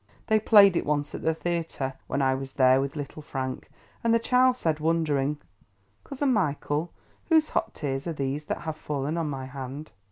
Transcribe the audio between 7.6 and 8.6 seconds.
tears are these